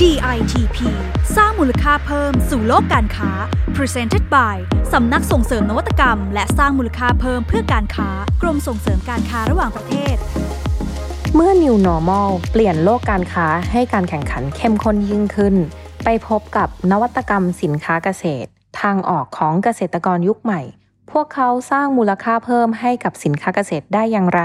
[0.00, 0.78] DITP
[1.36, 3.30] สร้างมูลค่าเพิ่มสู่โลกการค้า
[3.76, 4.56] Presented by
[4.92, 8.08] สำนักส่งเสริมนวัตกรรม และสร้างมูลค่าเพิ่มเพื่อการค้า
[8.42, 10.16] กรมส่งเสริมการค้าระหว่างประเทศ
[11.34, 15.54] เมื่อ New Normal เปลี่ยนโลกการค้าให้การแข่งขันเข้มข้นยิ่งขึ้น
[16.04, 18.48] ไปพบกับนวัตกรรมสินค้าเกษตร
[18.80, 20.60] ทางออกของเกษตรกรยุคใหม่
[21.10, 24.42] พวกเขาสร้างมูลค่าเพิ่มให้กับสินค้าเกษตรได้อย่างไร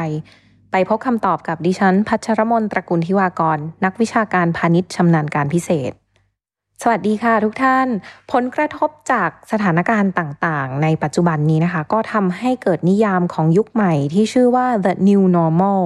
[0.72, 5.92] ไปพบคำตอบกับดิฉัน พัชรมนตระกูลทิวากร นักวิชาการพาณิชย์ชำนาญการพิเศษ
[6.82, 7.88] สวัสดีค่ะทุกท่าน
[8.32, 15.82] ผลกระทบจากสถานการณ์ต่างๆ ในปัจจุบันนี้นะคะ ก็ทำให้เกิดนิยามของยุคใหม่ที่ชื่อว่า the new normal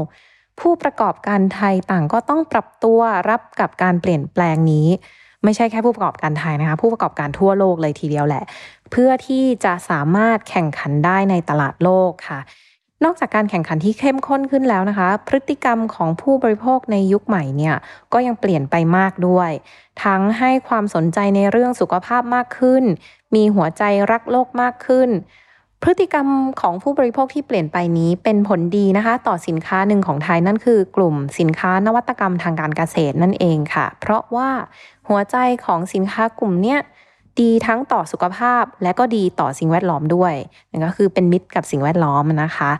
[0.59, 4.87] ผู้ประกอบการไทยต่างก็ต้องปรับตัวรับกับการเปลี่ยนแปลงนี้
[5.43, 8.43] ไม่ใช่แค่ผู้ประกอบการไทยนะคะ ผู้ประกอบการทั่วโลกเลยทีเดียวแหละ
[8.91, 12.39] เพื่อที่จะสามารถแข่งขันได้ในตลาดโลกค่ะ
[13.03, 17.75] นอกจากการแข่งขันที่เข้มข้นขึ้นแล้วนะคะ พฤติกรรมของผู้บริโภคในยุคใหม่เนี่ย
[18.13, 19.51] ก็ยังเปลี่ยนไปมากด้วย
[20.03, 22.83] ทั้งให้ความสนใจในเรื่องสุขภาพมากขึ้น
[23.35, 25.09] มีหัวใจรักโลกมากขึ้น
[25.83, 26.27] พฤติกรรม
[26.61, 34.49] ของผู้บริโภคที่เปลี่ยนไปนี้เป็นผลดีนะคะ ต่อสินค้าหนึ่งของไทยนั่นคือกลุ่มสินค้านวัตกรรมทางการเกษตรนั่นเองค่ะ เพราะว่า
[35.09, 36.79] หัวใจของสินค้ากลุ่มเนี้ย
[37.39, 40.33] ดีทั้งต่อสุขภาพและก็ดีต่อสิ่งแวดล้อมด้วย
[40.71, 42.71] นั่นก็คือเป็นมิตรกับสิ่งแวดล้อมนะคะ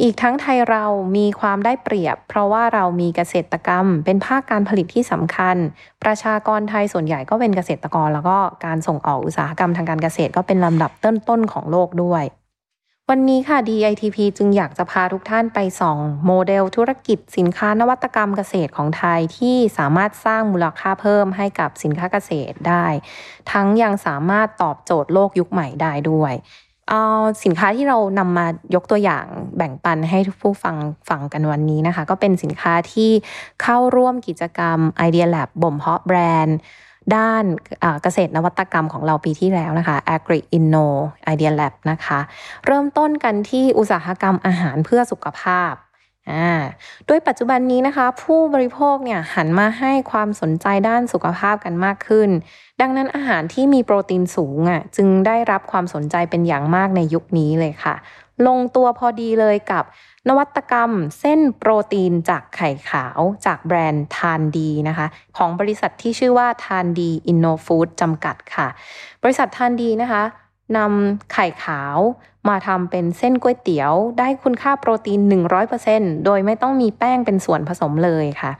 [0.00, 0.84] อีกทั้งไทยเรา
[1.16, 5.56] มีความได้เปรียบ เพราะว่าเรามีเกษตรกรรม เป็นภาคการผลิตที่สำคัญ
[6.02, 12.24] ประชากรไทยส่วนใหญ่ก็เป็นเกษตรกร แล้วก็การส่งออกอุตสาหกรรมทางการเกษตรก็เป็นลำดับต้นๆของโลกด้วย
[13.10, 22.86] วันนี้ค่ะ DITP จึงอยากจะพาทุกท่านไปส่องโมเดลธุรกิจสินค้านวัตกรรมเกษตรของไทยที่สามารถสร้างมูลค่าเพิ่มให้กับสินค้าเกษตรได้
[23.52, 26.32] ทั้งยังสามารถตอบโจทย์โลกยุคใหม่ได้ด้วย
[26.90, 27.02] เอา
[27.44, 29.26] สินค้าที่เรานำมายกตัวอย่าง
[29.56, 30.76] แบ่งปันให้ทุกผู้ฟัง
[31.08, 33.10] ฟังกันวันนี้นะคะ ก็เป็นสินค้าที่
[33.62, 36.56] เข้าร่วมกิจกรรม Idea Lab บ่มเพาะแบรนด์
[37.16, 37.44] ด้าน
[38.02, 40.86] เกษตรนวัตกรรมของเราปีที่แล้วนะคะ Agri Inno
[41.32, 42.18] Idea Lab นะคะ
[42.66, 45.72] เริ่มต้นกันที่อุตสาหกรรมอาหารเพื่อสุขภาพ
[46.30, 46.50] อ่า
[47.06, 52.30] โดยปัจจุบันนี้นะคะ ผู้บริโภคเนี่ยหันมาให้ความสนใจด้านสุขภาพกันมากขึ้น
[52.80, 57.94] ดังนั้นอาหารที่มีโปรตีนสูงอะจึงได้รับความสนใจเป็นอย่างมากในยุคนี้เลยค่ะ
[58.46, 59.84] ลงตัวพอดีเลยกับ
[60.28, 65.06] นวัตกรรมเส้นโปรตีนจากไข่ขาวจากแบรนด์ทานดีนะคะ
[65.36, 68.68] ของบริษัทที่ชื่อว่าทานดีอินโนฟู้ดจำกัดค่ะ
[69.22, 70.22] บริษัททานดีนะคะ
[70.76, 71.98] นำไข่ขาว
[72.48, 75.20] มาทำเป็นเส้นก๋วยเตี๋ยว ได้คุณค่าโปรตีน
[75.72, 78.52] 100%โดยไม่ต้องมีแป้งเป็นส่วนผสมเลยค่ะ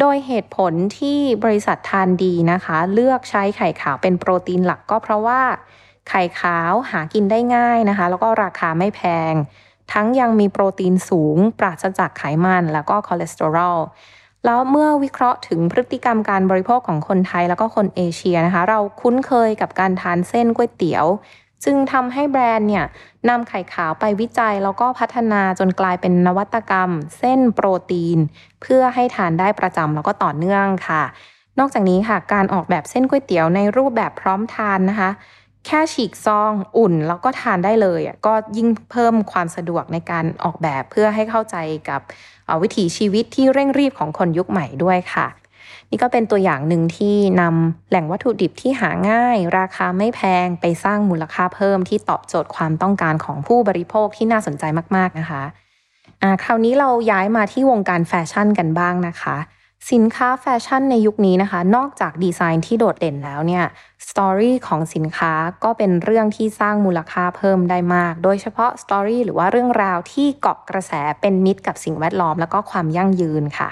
[0.00, 5.42] โดยเหตุผลที่บริษัททานดีนะคะ เลือกใช้ไข่ขาวเป็นโปรตีนหลักก็เพราะว่า
[6.08, 9.02] ไข่ขาวหากินได้ง่ายนะคะ แล้วก็ราคาไม่แพ
[9.32, 9.34] ง
[9.92, 13.78] ทั้งยังมีโปรตีนสูง ปราศจากไขมันแล้วก็คอเลสเตอรอล
[14.44, 21.06] แล้วเมื่อวิเคราะห์ถึงพฤติกรรมการบริโภคของคนไทยแล้วก็คนเอเชียนะคะ เราคุ้นเคยกับการทานเส้นก๋วยเตี๋ยว
[21.64, 22.84] จึงทำให้แบรนด์เนี่ย
[23.28, 28.18] นำไข่ขาวไปวิจัย แล้วก็พัฒนาจนกลายเป็นนวัตกรรม เส้นโปรตีน
[28.62, 31.02] เพื่อให้ทานได้ประจำแล้วก็ต่อเนื่องค่ะ
[31.58, 35.10] นอกจากนี้ค่ะ การออกแบบเส้นก๋วยเตี๋ยวในรูปแบบพร้อมทานนะคะ
[35.66, 41.56] แค่ฉีกซองอุ่นแล้วก็ทานได้เลยก็ยิ่งเพิ่มความสะดวกในการออกแบบเพื่อให้เข้าใจ
[41.88, 42.00] กับ
[42.62, 45.26] วิถีชีวิตที่เร่งรีบของคนยุคใหม่ด้วยค่ะ
[45.90, 54.64] นี่ก็เป็นตัวอย่างหนึ่งที่นำแหล่งวัตถุดิบที่หาง่าย ราคาไม่แพงไปสร้างมูลค่าเพิ่มที่ตอบโจทย์ความต้องการของผู้บริโภคที่น่าสนใจ
[54.96, 59.36] มาก ๆนะคะะคราวนี้เราย้ายมาที่วงการแฟชั่นกันบ้างนะคะ
[59.92, 63.64] สินค้าแฟชั่นในยุคนี้นะคะ นอกจากดีไซน์ที่โดดเด่นแล้วเนี่ย
[64.08, 65.32] สตอรี่ของสินค้า
[65.64, 73.70] ก็เป็นเรื่องที่สร้างมูลค่าเพิ่มได้มาก โดยเฉพาะสตอรี่หรือว่าเรื่องราวที่เกาะกระแสเป็นมิตรกับสิ่งแวดล้อม แล้วก็ความยั่งยืนค่ะ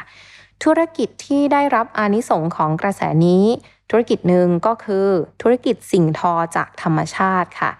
[0.64, 3.44] ธุรกิจที่ได้รับอานิสงของกระแสนี้
[3.90, 5.06] ธุรกิจหนึ่งก็คือ
[5.42, 7.72] ธุรกิจสิ่งทอจากธรรมชาติค่ะ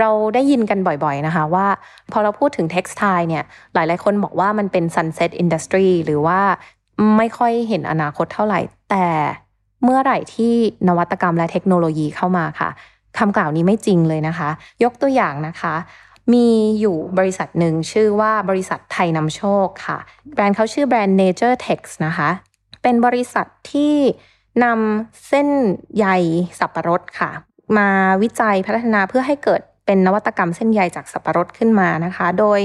[0.00, 1.66] เราได้ยินกันบ่อยๆนะคะว่า
[2.12, 3.44] พอเราพูดถึง textile เนี่ย
[3.74, 6.40] หลายๆคนบอกว่ามันเป็น sunset industry หรือว่า
[7.16, 8.60] ไม่ค่อยเห็นอนาคตเท่าไหร่
[8.90, 9.08] แต่
[9.84, 10.54] เมื่อไหร่ที่
[10.88, 12.70] นวัตกรรมและเทคโนโลยีเข้ามาค่ะ
[13.18, 14.48] คำกล่าวนี้ไม่จริงเลยนะคะ
[14.84, 15.74] ยกตัวอย่างนะคะ
[16.32, 16.48] มี
[16.80, 19.98] อยู่บริษัทหนึ่งชื่อว่าบริษัทไทยนำโชคค่ะ
[20.34, 22.30] แบรนด์เขาชื่อแบรนด์ Nature Tex นะคะ
[22.82, 23.94] เป็นบริษัทที่
[24.64, 25.48] นำเส้น
[25.96, 26.06] ใย
[26.58, 27.30] สับปะรดค่ะ
[27.78, 27.88] มา
[28.22, 32.60] วิจัยพัฒนาเพื่อให้เกิดเป็นนวัตกรรมเส้นใยจากสับปะรดขึ้นมานะคะ โดย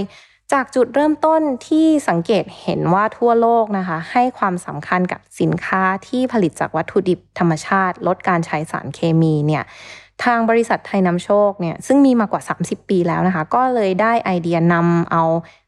[0.51, 9.63] จากจุดเริ่มต้นที่สังเกตเห็นว่าทั่วโลกนะคะ ให้ความสำคัญกับสินค้าที่ผลิตจากวัตถุดิบธรรมชาติ ลดการใช้สารเคมีเนี่ย
[10.23, 15.23] ทางบริษัทไทยนำโชคเนี่ยซึ่งมีมากว่า 30 ปีแล้วนะคะ ก็เลยได้ไอเดียนำเอา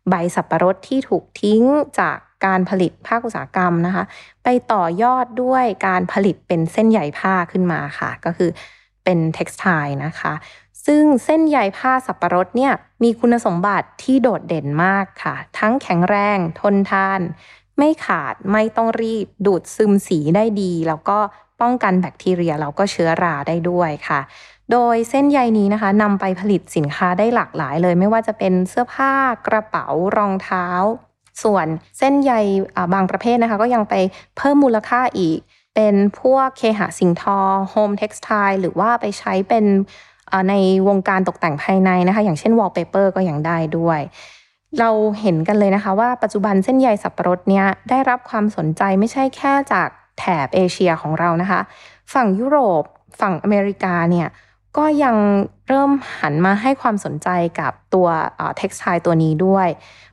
[0.10, 1.62] ใบสับประรดที่ถูกทิ้ง
[2.00, 4.04] จากการผลิตภาคอุตสาหกรรมนะคะ
[4.44, 8.50] ไปต่อยอดด้วยการผลิตเป็นเส้นใยผ้าขึ้นมาค่ะ ก็คือ
[9.04, 9.66] เป็นเท็กซ์ไท
[10.06, 10.34] นะคะ
[10.86, 12.74] ซึ่งเส้นใยผ้าสับปะรดเนี่ย
[13.04, 17.22] มีคุณสมบัติที่โดดเด่นมากค่ะ ทั้งแข็งแรง ทนทาน
[17.78, 21.18] ไม่ขาดไม่ต้องรีด ดูดซึมสีได้ดี แล้วก็
[21.62, 24.20] ป้องกันแบคทีเรียแล้วก็เชื้อราได้ด้วยค่ะ
[24.72, 29.14] โดยเส้นใยนี้นะคะนำไปผลิตสินค้าได้หลากหลายเลย ไม่ว่าจะเป็นเสื้อผ้า
[29.48, 29.88] กระเป๋า
[30.18, 30.68] รองเท้า
[31.44, 31.68] ส่วน
[31.98, 32.34] เส้นใย
[32.94, 33.94] บางประเภทนะคะ ก็ยังไป
[34.38, 35.40] เพิ่มมูลค่าอีก
[35.76, 37.40] เป็นพวกเคหะสิ่งทอ
[37.70, 38.30] home textile
[38.62, 39.66] หรือว่าไปใช้เป็น
[40.50, 40.54] ใน
[40.88, 44.00] วงการตกแต่งภายในนะคะ อย่างเช่นวอลเปเปอร์ก็ยังได้ด้วย
[44.80, 44.90] เรา
[45.22, 49.90] เห็นกันเลยนะคะว่าปัจจุบันเส้นใยสับปะรดเนี้ยได้รับความสนใจไม่ใช่แค่จาก
[50.20, 51.62] แถบเอเชียของเรานะคะ
[52.14, 52.84] ฝั่งยุโรป
[53.20, 54.28] ฝั่งอเมริกาเนี่ย
[54.78, 55.16] ก็ยัง
[55.68, 57.30] เริ่มหันมาให้ความสนใจ
[57.60, 58.08] กับตัว
[58.58, 59.68] เท็กซ์ไทตัวนี้ด้วย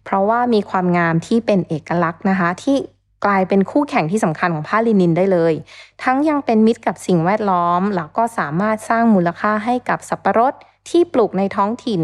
[0.04, 2.76] เพราะว่ามีความงามที่เป็นเอกลักษณ์นะคะ ที่
[3.24, 5.54] กลายเป็นคู่แข่งที่สำคัญของผ้าลินินได้เลย
[6.02, 10.54] ทั้งยังเป็นมิตรกับสิ่งแวดล้อม แล้วก็สามารถสร้างมูลค่าให้กับสับปะรด
[10.88, 12.00] ที่ปลูกในท้องถิ่น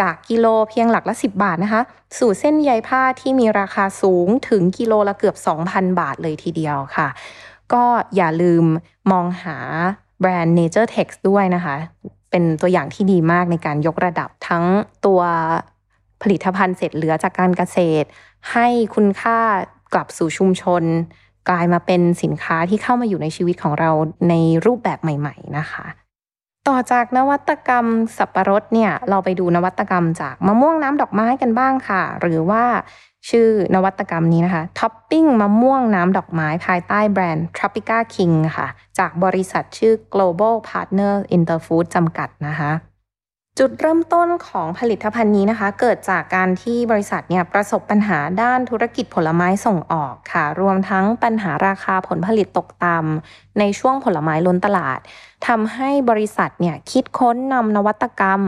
[0.00, 1.82] จากกิโลเพียงหลักละ 10 บาทนะคะ
[2.18, 5.36] สู่เส้นใยผ้าที่มีราคาสูงถึงกิโลละเกือบ
[5.68, 7.08] 2,000 บาทเลยทีเดียวค่ะ
[7.72, 7.84] ก็
[8.16, 8.64] อย่าลืม
[9.10, 9.56] มองหา
[10.20, 11.76] แบรนด์ Nature Tex ด้วยนะคะ
[12.30, 14.64] เป็นตัวอย่างที่ดีมากในการยกระดับทั้ง
[15.06, 15.20] ตัว
[16.22, 18.06] ผลิตภัณฑ์เสร็จเหลือจากการเกษตร
[18.52, 19.38] ให้คุณค่า
[19.92, 20.82] กลับสู่ชุมชน
[21.50, 23.90] กลายมาเป็นสินค้าที่เข้ามาอยู่ในชีวิตของเรา
[24.28, 24.34] ใน
[24.66, 25.86] รูปแบบใหม่ ๆ นะคะ
[26.68, 27.86] ต่อจากนวัตกรรม
[28.16, 32.64] สับปะรดเนี่ยเราไปดูนวัตกรรมจากมะม่วงน้ำดอกไม้กันบ้างค่ะ หรือว่า
[33.30, 38.68] ชื่อนวัตกรรมนี้นะคะท็อปปิ้งมะม่วงน้ำดอกไม้ภายใต้แบรนด์ Tropica King ค่ะ
[38.98, 42.70] จากบริษัทชื่อ Global Partner Interfood จำกัดนะคะ
[43.58, 54.98] จุดเริ่มต้นของผลิตภัณฑ์นี้นะคะ เกิดจากการที่บริษัทเนี่ยประสบปัญหาด้านธุรกิจผลไม้ส่งออกค่ะ รวมทั้งปัญหาราคาผลผลิตตกต่ำในช่วงผลไม้ล้นตลาด
[55.46, 58.40] ทำให้บริษัทเนี่ยคิดค้นนำนวัตกรรม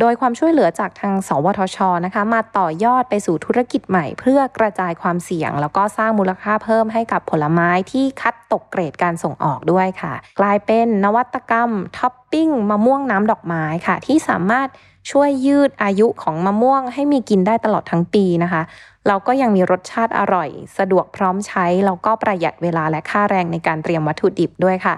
[0.00, 14.68] โดยความช่วยเหลือจากทาง สวทชนะคะมาต่อยอดไปสู่ธุรกิจใหม่ เพื่อกระจายความเสี่ยง แล้วก็สร้างมูลค่าเพิ่มให้กับผลไม้ที่คัดตกเกรดการส่งออกด้วยค่ะ กลายเป็นนวัตกรรมท็อปปิ้งมะม่วงน้ำดอกไม้ค่ะ ที่สามารถ
[15.10, 18.62] ช่วยยืดอายุของมะม่วงให้มีกินได้ตลอดทั้งปีนะคะ
[19.06, 20.48] เราก็ยังมีรสชาติอร่อย
[20.78, 24.94] สะดวกพร้อมใช้ แล้วก็ประหยัดเวลาและค่าแรงในการเตรียมวัตถุดิบด้วยค่ะ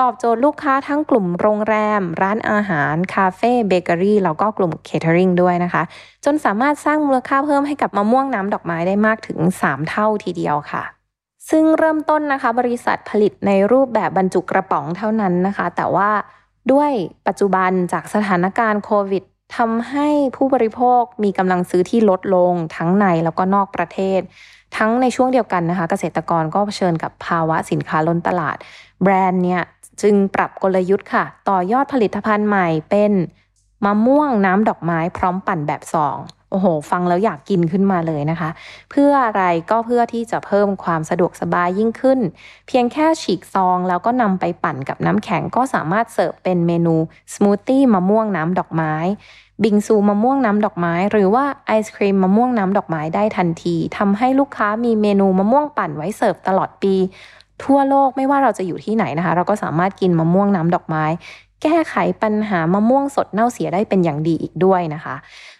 [0.00, 5.82] ตอบโจทย์ลูกค้าทั้งกลุ่มโรงแรม ร้านอาหาร คาเฟ่เบเกอรี่แล้วก็กลุ่มเคเทอริงด้วยนะคะ
[6.24, 10.82] จนสามารถสร้างมูลค่าเพิ่มให้กับมะม่วงน้ำดอกไม้ได้มากถึง 3 เท่าทีเดียวค่ะ
[11.50, 16.10] ซึ่งเริ่มต้นนะคะบริษัทผลิตในรูปแบบบรรจุกระป๋องเท่านั้นนะคะ แต่ว่า
[16.72, 16.90] ด้วย
[17.26, 19.24] ปัจจุบันจากสถานการณ์โควิด
[19.56, 24.20] ทำให้ผู้บริโภคมีกำลังซื้อที่ลดลงทั้งในแล้วก็นอกประเทศ
[24.76, 28.56] ทั้งในช่วงเดียวกันนะคะ เกษตรกรก็เผชิญกับภาวะสินค้าล้นตลาด
[29.02, 29.62] แบรนด์เนี่ย
[30.02, 33.12] จึงปรับกลยุทธ์ค่ะ ต่อยอดผลิตภัณฑ์ใหม่เป็น
[33.84, 36.18] มะม่วงน้ำดอกไม้พร้อมปั่นแบบซอง
[36.50, 38.50] โอ้โห ฟังแล้วอยากกินขึ้นมาเลยนะคะ
[38.90, 42.20] เพื่ออะไรก็เพื่อที่จะเพิ่มความสะดวกสบายยิ่งขึ้น
[42.66, 46.96] เพียงแค่ฉีกซองแล้วก็นำไปปั่นกับน้ำแข็งก็สามารถเสิร์ฟเป็นเมนู
[47.34, 48.94] สมูทตี้มะม่วงน้ำดอกไม้
[49.64, 56.94] บิงซูมะม่วงน้ำดอกไม้ หรือว่าไอศกรีมมะม่วงน้ำดอกไม้ได้ทันทีทำให้ลูกค้ามีเมนูมะม่วงปั่นไว้เสิร์ฟตลอดปี
[57.64, 61.04] ทั่วโลกไม่ว่าเราจะอยู่ที่ไหนนะคะ เราก็สามารถกินมะม่วงน้ำดอกไม้
[61.62, 65.14] แก้ไขปัญหามะม่วงสดเน่าเสียได้เป็นอย่างดีอีกด้วยนะคะ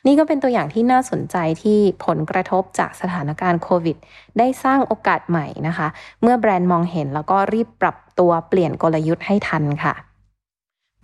[0.07, 3.97] นี่ก็เป็นตัวอย่างที่น่าสนใจที่ผลกระทบจากสถานการณ์โควิด
[4.38, 5.88] ได้สร้างโอกาสใหม่นะคะ
[6.23, 9.95] เมื่อแบรนด์มองเห็นแล้วก็รีบปรับตัวเปลี่ยนกลยุทธ์ให้ทันค่ะ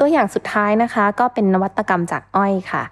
[0.00, 2.82] ตัวอย่างสุดท้ายนะคะ ก็เป็นนวัตกรรมจากอ้อยค่ะ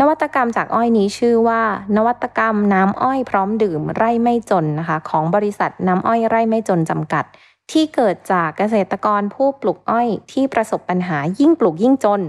[0.00, 1.62] นวัตกรรมจากอ้อยนี้ชื่อว่า
[1.96, 7.24] นวัตกรรมน้ำอ้อยพร้อมดื่มไร่ไม่จนนะคะ ของบริษัทน้ำอ้อยไร่ไม่จนจำกัด
[7.70, 12.22] ที่เกิดจากเกษตรกรผู้ปลูกอ้อยที่ประสบปัญหายิ่งปลูกยิ่งจน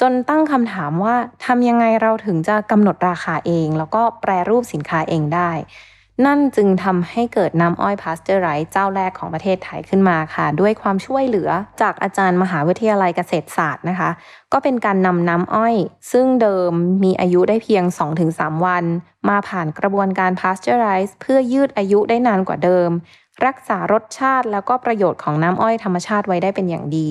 [0.00, 5.52] จนตั้งคำถามว่าทำยังไงเราถึงจะกำหนดราคาเอง แล้วก็แปรรูปสินค้าเองได้
[6.26, 14.10] นั่นจึงทำให้เกิดน้ำอ้อยพาสเจอร์ไรส์เจ้าแรกของประเทศไทยขึ้นมาค่ะ ด้วยความช่วยเหลือจากอาจารย์มหาวิทยาลัยเกษตรศาสตร์นะคะ
[14.52, 15.76] ก็เป็นการนำน้ำอ้อย
[16.12, 16.72] ซึ่งเดิม
[17.04, 17.84] มีอายุได้เพียง
[18.24, 18.84] 2-3 วัน
[19.28, 22.90] มาผ่านกระบวนการพาสเจอร์ไรส์เพื่อยืดอายุได้นานกว่าเดิม
[23.46, 27.10] รักษารสชาติแล้วก็ประโยชน์ของน้ำอ้อยธรรมชาติไว้ได้เป็นอย่างดี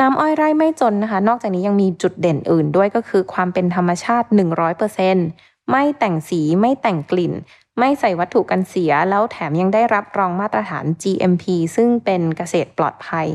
[0.00, 4.26] น้ำอ้อยไร่ไม่จนนะคะ นอกจากนี้ยังมีจุดเด่นอื่นด้วยก็คือความเป็นธรรมชาติ
[4.98, 7.32] 100%ไม่แต่งสีไม่แต่งกลิ่น
[7.78, 11.44] ไม่ใส่วัตถุกันเสีย แล้วแถมยังได้รับรองมาตรฐาน GMP
[11.76, 13.26] ซึ่งเป็นเกษตรปลอดภัย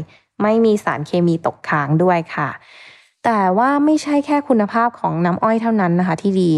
[0.42, 2.50] ไม่มีสารเคมีตกค้างด้วยค่ะ
[3.26, 6.52] แต่ว่าไม่ใช่แค่คุณภาพของน้ำอ้อยเท่านั้นนะคะที่ดี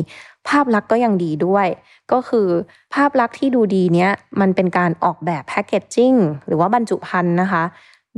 [0.50, 1.68] ภาพลักษณ์ก็ยังดีด้วย
[2.12, 2.48] ก็คือ
[2.94, 6.14] ภาพลักษณ์ที่ดูดีเนี้ยมันเป็นการออกแบบแพคเกจจิ้ง
[6.48, 7.64] หรือว่าบรรจุภัณฑ์นะคะ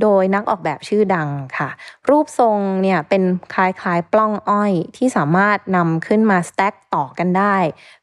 [0.02, 1.70] โดยนักออกแบบชื่อดังค่ะ
[2.10, 7.56] รูปทรงเนี่ยเป็นคล้ายๆปล้องอ้อยที่สามารถนำขึ้นมาสแต็กต่อกันได้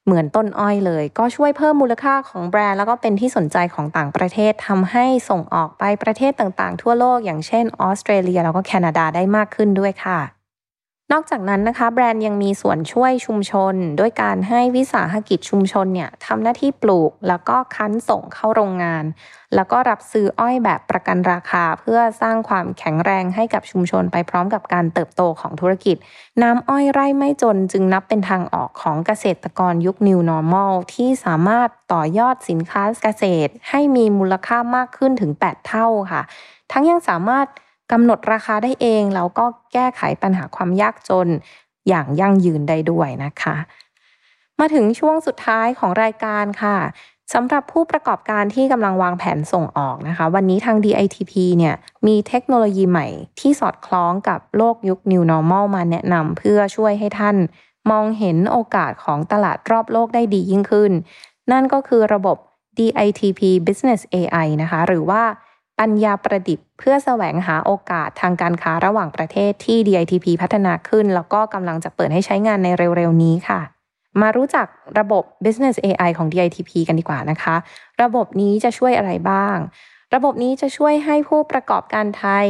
[0.05, 10.36] เหมือนต้นอ้อยเลย ก็ช่วยเพิ่มมูลค่าของแบรนด์แล้วก็เป็นที่สนใจของต่างประเทศทำให้ส่งออกไปประเทศต่างๆ ทั่วโลก อย่างเช่นออสเตรเลียแล้วก็แคนาดาได้มากขึ้นด้วยค่ะ
[11.13, 19.05] นอกจากนั้นนะคะ แบรนด์ยังมีส่วนช่วยชุมชน ด้วยการให้วิสาหกิจชุมชนเนี่ยทำหน้าที่ปลูก แล้วก็คั้นส่งเข้าโรงงาน
[19.55, 25.97] แล้วก็รับซื้ออ้อยแบบประกันราคา เพื่อสร้างความแข็งแรงให้กับชุมชนไปพร้อมกับการเติบโตของธุรกิจ
[26.43, 36.23] น้ำอ้อยไร่ไม่จนจึงนับเป็นทางออกของเกษตรกรยุค New Normal ที่สามารถต่อยอดสินค้าเกษตร ให้มีมูลค่ามากขึ้นถึง 8 เท่าค่ะ
[36.73, 37.47] ทั้งยังสามารถ
[37.93, 41.29] กำหนดราคาได้เองแล้วก็แก้ไขปัญหาความยากจน
[41.89, 43.57] อย่างยั่งยืนได้ด้วยนะคะ
[44.59, 46.79] มาถึงช่วงสุดท้ายของรายการค่ะ
[47.35, 51.75] สำหรับผู้ประกอบการที่กำลังวางแผนส่งออกนะคะ วันนี้ทาง DITP เนี่ย
[52.07, 53.07] มีเทคโนโลยีใหม่
[53.41, 57.37] ที่สอดคล้องกับโลกยุค New Normal มาแนะนำเพื่อช่วยให้ท่าน
[57.91, 60.93] มองเห็นโอกาสของตลาดรอบโลกได้ดียิ่งขึ้น
[61.53, 62.37] นั่นก็คือระบบ
[62.79, 65.23] DITP Business AI นะคะ หรือว่า
[65.81, 73.61] ปัญญาประดิษฐ์เพื่อแสวงหาโอกาสทางการค้าระหว่างประเทศที่ DITP พัฒนาขึ้น แล้วก็กำลังจะเปิดให้ใช้งานในเร็ว ๆ นี้ค่ะ
[74.21, 74.67] มารู้จัก
[74.99, 77.57] ระบบ Business AI ของ DITP กันดีกว่านะคะ
[78.03, 79.57] ระบบนี้จะช่วยอะไรบ้าง
[80.15, 82.49] ระบบนี้จะช่วยให้ผู้ประกอบการไทย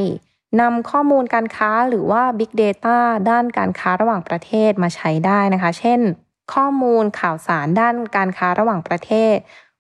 [0.61, 2.99] นำข้อมูลการค้าหรือว่า Big Data
[3.31, 6.01] ด้านการค้าระหว่างประเทศมาใช้ได้นะคะ เช่น
[6.55, 9.37] ข้อมูลข่าวสารด้านการค้าระหว่างประเทศ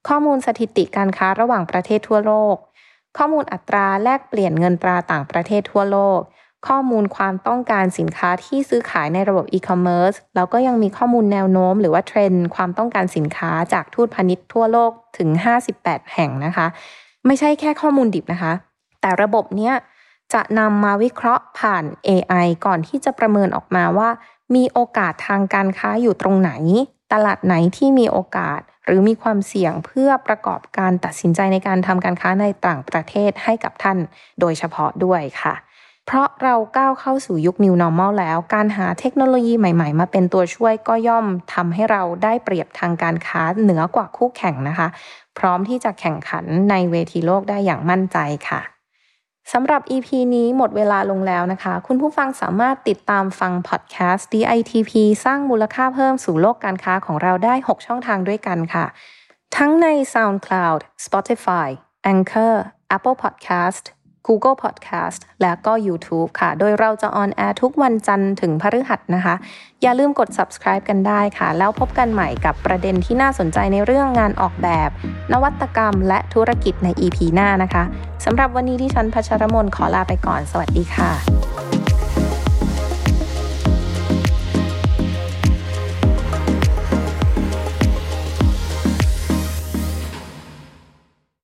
[0.09, 2.57] ข้อมูลสถิติการค้าระหว่างประเทศทั่วโลก
[3.16, 6.20] ข้อมูลอัตราแลกเปลี่ยนเงินตราต่างประเทศทั่วโลก
[6.68, 15.28] ข้อมูลความต้องการสินค้าที่ซื้อขายในระบบอีคอมเมิร์ซแล้วก็ยังมีข้อมูลแนวโน้ม หรือว่าเทรนด์ความต้องการสินค้าจากทูตพาณิชย์ทั่วโลกถึง
[15.73, 16.66] 58 แห่งนะคะ
[17.26, 18.52] ไม่ใช่แค่ข้อมูลดิบนะคะ
[19.00, 19.75] แต่ระบบเนี้ย
[20.35, 24.11] จะนำมาวิเคราะห์ผ่าน AI ก่อนที่จะประเมินออกมาว่า
[24.54, 26.52] มีโอกาสทางการค้าอยู่ตรงไหน
[27.12, 33.99] ตลาดไหนที่มีโอกาส หรือมีความเสี่ยงเพื่อประกอบการตัดสินใจในการทำการค้าในต่างประเทศให้กับท่าน
[34.40, 35.55] โดยเฉพาะด้วยค่ะ
[36.07, 44.88] เพราะเราก้าวเข้าสู่ยุค New Normal แล้ว การหาเทคโนโลยีใหม่ๆ มาเป็นตัวช่วยก็ย่อมทำให้เราได้เปรียบทางการค้าเหนือกว่าคู่แข่งนะคะ
[45.38, 48.61] พร้อมที่จะแข่งขันในเวทีโลกได้อย่างมั่นใจค่ะ
[49.53, 54.93] สำหรับ EP นี้หมดเวลาลงแล้วนะคะ คุณผู้ฟังสามารถติดตามฟังพอดแคสต์ DITP
[55.25, 58.87] สร้างมูลค่าเพิ่มสู่โลกการค้าของเราได้ 6 ช่องทางด้วยกันค่ะ
[59.57, 61.69] ทั้งใน SoundCloud Spotify
[62.12, 62.55] Anchor
[62.97, 63.85] Apple Podcast
[64.26, 69.35] Google Podcast และก็ YouTube ค่ะ โดยเราจะออนแอร์ทุกวันจันทร์ถึงพฤหัสนะคะ
[69.83, 74.90] อย่าลืมกด subscribe กันได้ค่ะ แล้วพบกันใหม่กับประเด็นที่น่าสนใจในเรื่องงานออกแบบ
[75.33, 77.85] นวัตกรรมและธุรกิจใน EP หน้านะคะ
[78.25, 81.56] สำหรับวันนี้ที่ฉันพัชรมนขอลาไปก่อน สวัสดีค่ะ